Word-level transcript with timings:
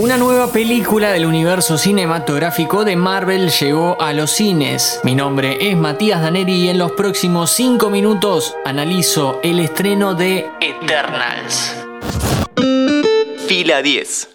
Una 0.00 0.16
nueva 0.16 0.50
película 0.50 1.12
del 1.12 1.26
universo 1.26 1.76
cinematográfico 1.76 2.86
de 2.86 2.96
Marvel 2.96 3.50
llegó 3.50 4.00
a 4.00 4.14
los 4.14 4.30
cines. 4.30 4.98
Mi 5.04 5.14
nombre 5.14 5.58
es 5.70 5.76
Matías 5.76 6.22
Daneri 6.22 6.54
y 6.54 6.68
en 6.70 6.78
los 6.78 6.92
próximos 6.92 7.50
5 7.50 7.90
minutos 7.90 8.56
analizo 8.64 9.38
el 9.42 9.60
estreno 9.60 10.14
de 10.14 10.46
Eternals. 10.62 11.74
Fila 13.46 13.82
10. 13.82 14.30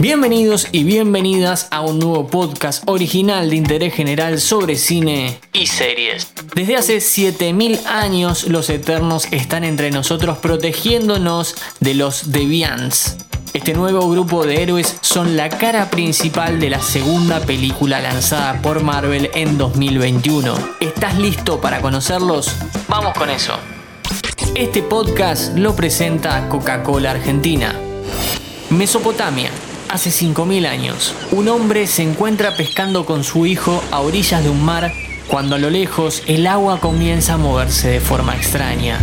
Bienvenidos 0.00 0.66
y 0.72 0.82
bienvenidas 0.82 1.68
a 1.70 1.80
un 1.80 2.00
nuevo 2.00 2.26
podcast 2.26 2.82
original 2.88 3.48
de 3.48 3.54
interés 3.54 3.94
general 3.94 4.40
sobre 4.40 4.74
cine 4.74 5.38
y 5.52 5.68
series. 5.68 6.32
Desde 6.56 6.74
hace 6.74 7.00
7000 7.00 7.78
años 7.86 8.48
los 8.48 8.70
Eternos 8.70 9.28
están 9.30 9.62
entre 9.62 9.92
nosotros 9.92 10.38
protegiéndonos 10.38 11.54
de 11.78 11.94
los 11.94 12.32
Deviants 12.32 13.16
este 13.52 13.74
nuevo 13.74 14.08
grupo 14.08 14.46
de 14.46 14.62
héroes 14.62 14.98
son 15.00 15.36
la 15.36 15.48
cara 15.48 15.90
principal 15.90 16.60
de 16.60 16.70
la 16.70 16.80
segunda 16.80 17.40
película 17.40 18.00
lanzada 18.00 18.62
por 18.62 18.82
Marvel 18.82 19.30
en 19.34 19.58
2021. 19.58 20.54
¿Estás 20.80 21.18
listo 21.18 21.60
para 21.60 21.80
conocerlos? 21.80 22.54
Vamos 22.88 23.14
con 23.14 23.28
eso. 23.30 23.54
Este 24.54 24.82
podcast 24.82 25.56
lo 25.56 25.74
presenta 25.74 26.48
Coca-Cola 26.48 27.12
Argentina. 27.12 27.74
Mesopotamia. 28.70 29.50
Hace 29.88 30.10
5.000 30.10 30.66
años, 30.66 31.14
un 31.32 31.48
hombre 31.48 31.88
se 31.88 32.04
encuentra 32.04 32.56
pescando 32.56 33.04
con 33.04 33.24
su 33.24 33.44
hijo 33.46 33.82
a 33.90 34.00
orillas 34.00 34.44
de 34.44 34.50
un 34.50 34.64
mar 34.64 34.92
cuando 35.30 35.54
a 35.54 35.58
lo 35.58 35.70
lejos 35.70 36.24
el 36.26 36.46
agua 36.48 36.80
comienza 36.80 37.34
a 37.34 37.38
moverse 37.38 37.88
de 37.88 38.00
forma 38.00 38.34
extraña. 38.34 38.98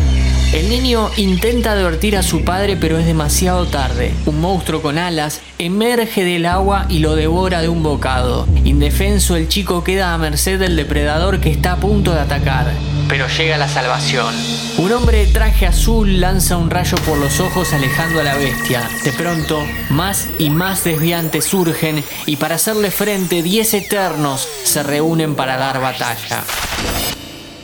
El 0.53 0.69
niño 0.69 1.09
intenta 1.15 1.71
advertir 1.71 2.17
a 2.17 2.23
su 2.23 2.43
padre 2.43 2.75
pero 2.75 2.97
es 2.97 3.05
demasiado 3.05 3.65
tarde. 3.65 4.13
Un 4.25 4.41
monstruo 4.41 4.81
con 4.81 4.97
alas 4.97 5.41
emerge 5.57 6.25
del 6.25 6.45
agua 6.45 6.85
y 6.89 6.99
lo 6.99 7.15
devora 7.15 7.61
de 7.61 7.69
un 7.69 7.81
bocado. 7.81 8.45
Indefenso 8.65 9.37
el 9.37 9.47
chico 9.47 9.83
queda 9.83 10.13
a 10.13 10.17
merced 10.17 10.59
del 10.59 10.75
depredador 10.75 11.39
que 11.39 11.49
está 11.49 11.73
a 11.73 11.77
punto 11.77 12.13
de 12.13 12.19
atacar. 12.19 12.73
Pero 13.09 13.27
llega 13.27 13.57
la 13.57 13.67
salvación. 13.67 14.35
Un 14.77 14.91
hombre 14.91 15.25
de 15.25 15.31
traje 15.31 15.65
azul 15.65 16.19
lanza 16.19 16.57
un 16.57 16.69
rayo 16.69 16.97
por 17.05 17.17
los 17.17 17.39
ojos 17.39 17.73
alejando 17.73 18.19
a 18.19 18.23
la 18.23 18.35
bestia. 18.35 18.89
De 19.03 19.13
pronto, 19.13 19.65
más 19.89 20.27
y 20.37 20.49
más 20.49 20.83
desviantes 20.83 21.45
surgen 21.45 22.03
y 22.25 22.35
para 22.35 22.55
hacerle 22.55 22.91
frente 22.91 23.41
10 23.41 23.73
eternos 23.75 24.47
se 24.63 24.83
reúnen 24.83 25.35
para 25.35 25.57
dar 25.57 25.79
batalla. 25.79 26.43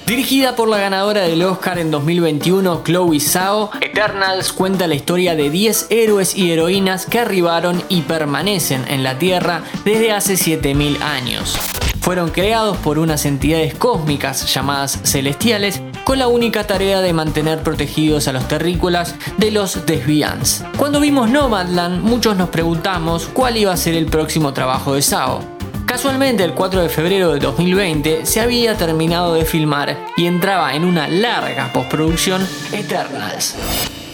Dirigida 0.05 0.55
por 0.55 0.67
la 0.67 0.77
ganadora 0.77 1.21
del 1.21 1.43
Oscar 1.43 1.79
en 1.79 1.89
2021, 1.89 2.83
Chloe 2.83 3.19
Zhao, 3.19 3.71
Eternals 3.79 4.51
cuenta 4.51 4.85
la 4.85 4.95
historia 4.95 5.35
de 5.35 5.49
10 5.49 5.87
héroes 5.91 6.35
y 6.35 6.51
heroínas 6.51 7.05
que 7.05 7.19
arribaron 7.19 7.83
y 7.87 8.01
permanecen 8.01 8.85
en 8.89 9.03
la 9.03 9.17
Tierra 9.17 9.63
desde 9.85 10.11
hace 10.11 10.35
7000 10.35 11.01
años. 11.01 11.57
Fueron 12.03 12.31
creados 12.31 12.75
por 12.79 12.99
unas 12.99 13.23
entidades 13.25 13.75
cósmicas 13.75 14.53
llamadas 14.53 14.99
celestiales 15.05 15.81
con 16.03 16.19
la 16.19 16.27
única 16.27 16.67
tarea 16.67 16.99
de 16.99 17.13
mantener 17.13 17.63
protegidos 17.63 18.27
a 18.27 18.33
los 18.33 18.45
terrícolas 18.45 19.15
de 19.37 19.51
los 19.51 19.85
Desviants. 19.85 20.65
Cuando 20.75 20.99
vimos 20.99 21.29
Nomadland, 21.29 22.03
muchos 22.03 22.35
nos 22.35 22.49
preguntamos 22.49 23.29
cuál 23.31 23.55
iba 23.55 23.71
a 23.71 23.77
ser 23.77 23.93
el 23.93 24.07
próximo 24.07 24.51
trabajo 24.51 24.95
de 24.95 25.01
Zhao. 25.01 25.39
Casualmente 25.85 26.43
el 26.43 26.53
4 26.53 26.81
de 26.81 26.89
febrero 26.89 27.31
de 27.31 27.39
2020 27.39 28.25
se 28.25 28.41
había 28.41 28.75
terminado 28.75 29.35
de 29.35 29.45
filmar 29.45 29.97
y 30.17 30.25
entraba 30.25 30.75
en 30.75 30.83
una 30.83 31.07
larga 31.07 31.71
postproducción 31.71 32.45
Eternals. 32.73 33.55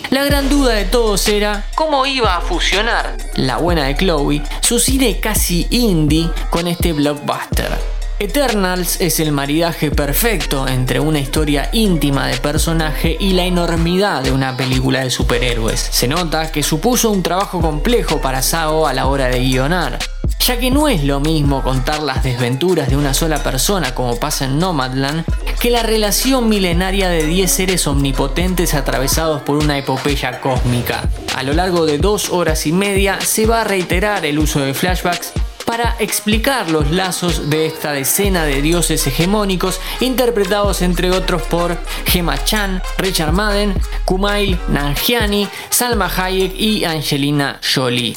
La 0.09 0.23
gran 0.23 0.49
duda 0.49 0.73
de 0.73 0.85
todos 0.85 1.27
era 1.27 1.65
cómo 1.75 2.07
iba 2.07 2.35
a 2.35 2.41
fusionar 2.41 3.15
la 3.35 3.57
buena 3.57 3.85
de 3.85 3.95
Chloe, 3.95 4.41
su 4.59 4.79
cine 4.79 5.19
casi 5.19 5.67
indie, 5.69 6.27
con 6.49 6.67
este 6.67 6.93
blockbuster. 6.93 7.77
Eternals 8.17 8.99
es 9.01 9.19
el 9.19 9.31
maridaje 9.31 9.91
perfecto 9.91 10.67
entre 10.67 10.99
una 10.99 11.19
historia 11.19 11.69
íntima 11.73 12.25
de 12.25 12.37
personaje 12.37 13.17
y 13.19 13.33
la 13.33 13.45
enormidad 13.45 14.23
de 14.23 14.31
una 14.31 14.57
película 14.57 15.03
de 15.03 15.11
superhéroes. 15.11 15.79
Se 15.79 16.07
nota 16.07 16.51
que 16.51 16.63
supuso 16.63 17.11
un 17.11 17.21
trabajo 17.21 17.61
complejo 17.61 18.19
para 18.19 18.41
Sao 18.41 18.87
a 18.87 18.93
la 18.93 19.05
hora 19.05 19.27
de 19.27 19.39
guionar 19.39 19.99
ya 20.39 20.57
que 20.57 20.71
no 20.71 20.87
es 20.87 21.03
lo 21.03 21.19
mismo 21.19 21.61
contar 21.61 22.01
las 22.01 22.23
desventuras 22.23 22.89
de 22.89 22.97
una 22.97 23.13
sola 23.13 23.43
persona 23.43 23.93
como 23.93 24.15
pasa 24.15 24.45
en 24.45 24.57
Nomadland, 24.57 25.23
que 25.59 25.69
la 25.69 25.83
relación 25.83 26.47
milenaria 26.47 27.09
de 27.09 27.25
10 27.25 27.51
seres 27.51 27.85
omnipotentes 27.85 28.73
atravesados 28.73 29.41
por 29.41 29.57
una 29.57 29.77
epopeya 29.77 30.39
cósmica. 30.39 31.09
A 31.35 31.43
lo 31.43 31.53
largo 31.53 31.85
de 31.85 31.97
dos 31.97 32.29
horas 32.29 32.65
y 32.65 32.71
media 32.71 33.19
se 33.19 33.45
va 33.45 33.61
a 33.61 33.63
reiterar 33.65 34.25
el 34.25 34.39
uso 34.39 34.61
de 34.61 34.73
flashbacks 34.73 35.33
para 35.65 35.97
explicar 35.99 36.71
los 36.71 36.89
lazos 36.91 37.49
de 37.49 37.65
esta 37.65 37.91
decena 37.91 38.45
de 38.45 38.61
dioses 38.61 39.05
hegemónicos 39.05 39.81
interpretados 39.99 40.81
entre 40.81 41.11
otros 41.11 41.41
por 41.43 41.77
Gemma 42.05 42.43
Chan, 42.43 42.81
Richard 42.97 43.33
Madden, 43.33 43.75
Kumail 44.05 44.57
Nanjiani, 44.69 45.47
Salma 45.69 46.09
Hayek 46.15 46.59
y 46.59 46.85
Angelina 46.85 47.59
Jolie 47.61 48.15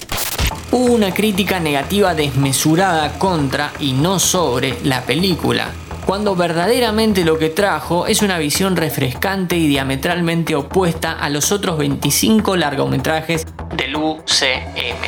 hubo 0.72 0.94
una 0.94 1.12
crítica 1.12 1.60
negativa 1.60 2.14
desmesurada 2.14 3.18
contra 3.18 3.72
y 3.78 3.92
no 3.92 4.18
sobre 4.18 4.78
la 4.84 5.02
película, 5.02 5.70
cuando 6.06 6.34
verdaderamente 6.34 7.24
lo 7.24 7.38
que 7.38 7.48
trajo 7.48 8.06
es 8.06 8.22
una 8.22 8.38
visión 8.38 8.76
refrescante 8.76 9.56
y 9.56 9.68
diametralmente 9.68 10.54
opuesta 10.54 11.12
a 11.12 11.30
los 11.30 11.52
otros 11.52 11.78
25 11.78 12.56
largometrajes 12.56 13.46
del 13.76 13.96
UCM. 13.96 15.02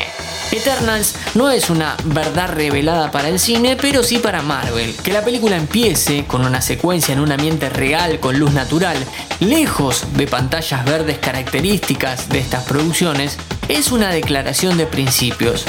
Eternals 0.53 1.17
no 1.35 1.51
es 1.51 1.69
una 1.69 1.97
verdad 2.05 2.55
revelada 2.55 3.11
para 3.11 3.29
el 3.29 3.41
cine, 3.41 3.77
pero 3.81 4.03
sí 4.03 4.19
para 4.19 4.43
Marvel. 4.43 4.95
Que 5.03 5.13
la 5.13 5.25
película 5.25 5.57
empiece 5.57 6.27
con 6.27 6.47
una 6.47 6.61
secuencia 6.61 7.13
en 7.13 7.21
un 7.21 7.33
ambiente 7.33 7.69
real 7.71 8.21
con 8.21 8.39
luz 8.39 8.53
natural, 8.53 8.97
lejos 9.41 10.05
de 10.17 10.27
pantallas 10.27 10.85
verdes 10.85 11.19
características 11.19 12.29
de 12.29 12.39
estas 12.39 12.65
producciones, 12.65 13.37
es 13.69 13.91
una 13.91 14.11
declaración 14.11 14.77
de 14.77 14.87
principios. 14.87 15.65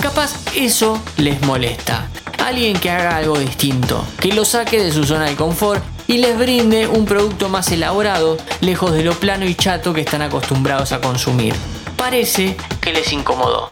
Capaz 0.00 0.34
eso 0.54 1.02
les 1.16 1.40
molesta. 1.42 2.08
Alguien 2.48 2.80
que 2.80 2.88
haga 2.88 3.18
algo 3.18 3.38
distinto, 3.38 4.02
que 4.22 4.32
lo 4.32 4.42
saque 4.42 4.82
de 4.82 4.90
su 4.90 5.04
zona 5.04 5.26
de 5.26 5.36
confort 5.36 5.84
y 6.06 6.16
les 6.16 6.38
brinde 6.38 6.86
un 6.88 7.04
producto 7.04 7.50
más 7.50 7.70
elaborado, 7.70 8.38
lejos 8.62 8.94
de 8.94 9.04
lo 9.04 9.12
plano 9.12 9.44
y 9.44 9.54
chato 9.54 9.92
que 9.92 10.00
están 10.00 10.22
acostumbrados 10.22 10.92
a 10.92 11.00
consumir. 11.02 11.54
Parece 11.98 12.56
que 12.80 12.94
les 12.94 13.12
incomodó. 13.12 13.70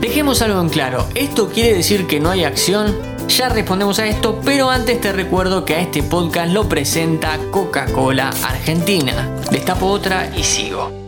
Dejemos 0.00 0.42
algo 0.42 0.60
en 0.60 0.70
claro, 0.70 1.06
¿esto 1.14 1.50
quiere 1.50 1.72
decir 1.72 2.08
que 2.08 2.18
no 2.18 2.30
hay 2.30 2.42
acción? 2.42 2.98
Ya 3.28 3.48
respondemos 3.48 4.00
a 4.00 4.08
esto, 4.08 4.40
pero 4.44 4.70
antes 4.70 5.00
te 5.00 5.12
recuerdo 5.12 5.64
que 5.64 5.76
a 5.76 5.80
este 5.80 6.02
podcast 6.02 6.52
lo 6.52 6.68
presenta 6.68 7.38
Coca-Cola 7.52 8.30
Argentina. 8.42 9.30
Destapo 9.52 9.86
otra 9.86 10.32
y 10.36 10.42
sigo. 10.42 10.99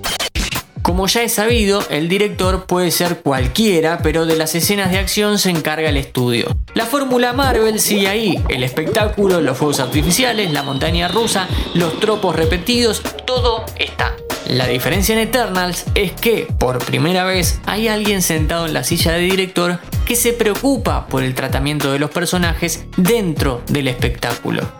Como 0.93 1.07
ya 1.07 1.23
he 1.23 1.31
sabido, 1.31 1.83
el 1.89 2.07
director 2.07 2.67
puede 2.67 2.91
ser 2.91 3.23
cualquiera, 3.23 4.01
pero 4.03 4.27
de 4.27 4.37
las 4.37 4.55
escenas 4.55 4.91
de 4.91 4.99
acción 4.99 5.39
se 5.39 5.49
encarga 5.49 5.89
el 5.89 5.97
estudio. 5.97 6.55
La 6.75 6.85
fórmula 6.85 7.33
Marvel 7.33 7.81
sigue 7.81 8.09
ahí, 8.09 8.45
el 8.51 8.63
espectáculo, 8.63 9.41
los 9.41 9.57
fuegos 9.57 9.81
artificiales, 9.81 10.53
la 10.53 10.63
montaña 10.63 11.09
rusa, 11.09 11.49
los 11.73 11.99
tropos 11.99 12.37
repetidos, 12.37 13.01
todo 13.25 13.65
está. 13.79 14.15
La 14.51 14.67
diferencia 14.67 15.15
en 15.15 15.21
Eternals 15.21 15.87
es 15.95 16.13
que, 16.13 16.47
por 16.59 16.85
primera 16.85 17.25
vez, 17.25 17.59
hay 17.65 17.89
alguien 17.89 18.21
sentado 18.21 18.67
en 18.67 18.75
la 18.75 18.85
silla 18.85 19.13
de 19.13 19.21
director 19.21 19.79
que 20.05 20.15
se 20.15 20.35
preocupa 20.35 21.07
por 21.07 21.23
el 21.23 21.35
tratamiento 21.35 21.91
de 21.91 22.01
los 22.01 22.11
personajes 22.11 22.85
dentro 22.99 23.63
del 23.67 23.89
espectáculo. 23.89 24.71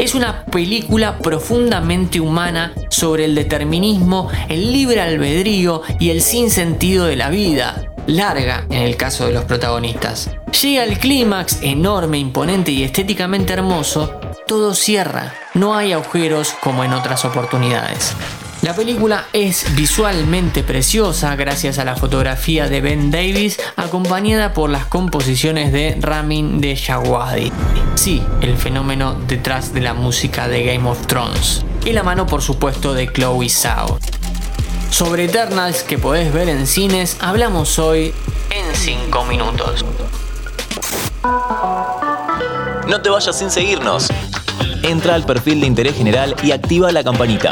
Es 0.00 0.14
una 0.14 0.46
película 0.46 1.18
profundamente 1.18 2.20
humana 2.20 2.72
sobre 2.88 3.26
el 3.26 3.34
determinismo, 3.34 4.30
el 4.48 4.72
libre 4.72 5.02
albedrío 5.02 5.82
y 5.98 6.08
el 6.08 6.22
sinsentido 6.22 7.04
de 7.04 7.16
la 7.16 7.28
vida, 7.28 7.84
larga 8.06 8.64
en 8.70 8.82
el 8.82 8.96
caso 8.96 9.26
de 9.26 9.34
los 9.34 9.44
protagonistas. 9.44 10.30
Llega 10.62 10.84
el 10.84 10.98
clímax 10.98 11.58
enorme, 11.60 12.18
imponente 12.18 12.72
y 12.72 12.82
estéticamente 12.82 13.52
hermoso, 13.52 14.18
todo 14.46 14.72
cierra, 14.72 15.34
no 15.52 15.76
hay 15.76 15.92
agujeros 15.92 16.54
como 16.62 16.82
en 16.82 16.94
otras 16.94 17.26
oportunidades. 17.26 18.16
La 18.70 18.76
película 18.76 19.26
es 19.32 19.74
visualmente 19.74 20.62
preciosa 20.62 21.34
gracias 21.34 21.80
a 21.80 21.84
la 21.84 21.96
fotografía 21.96 22.68
de 22.68 22.80
Ben 22.80 23.10
Davis 23.10 23.58
acompañada 23.74 24.52
por 24.52 24.70
las 24.70 24.86
composiciones 24.86 25.72
de 25.72 25.98
Ramin 26.00 26.60
de 26.60 26.76
Jawadi. 26.76 27.50
Sí, 27.96 28.22
el 28.42 28.56
fenómeno 28.56 29.16
detrás 29.26 29.74
de 29.74 29.80
la 29.80 29.92
música 29.92 30.46
de 30.46 30.62
Game 30.62 30.88
of 30.88 31.04
Thrones. 31.08 31.64
Y 31.84 31.90
la 31.90 32.04
mano 32.04 32.28
por 32.28 32.42
supuesto 32.42 32.94
de 32.94 33.12
Chloe 33.12 33.48
Zhao. 33.48 33.98
Sobre 34.92 35.24
Eternals 35.24 35.82
que 35.82 35.98
podés 35.98 36.32
ver 36.32 36.48
en 36.48 36.68
cines 36.68 37.16
hablamos 37.18 37.76
hoy 37.80 38.14
en 38.50 38.76
5 38.76 39.24
minutos. 39.24 39.84
No 42.86 43.02
te 43.02 43.10
vayas 43.10 43.36
sin 43.36 43.50
seguirnos. 43.50 44.06
Entra 44.84 45.16
al 45.16 45.26
perfil 45.26 45.60
de 45.60 45.66
interés 45.66 45.96
general 45.96 46.36
y 46.44 46.52
activa 46.52 46.92
la 46.92 47.02
campanita. 47.02 47.50